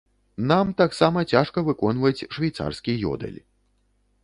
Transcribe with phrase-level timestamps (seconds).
[0.51, 3.39] Нам таксама цяжка выконваць швейцарскі ёдэль.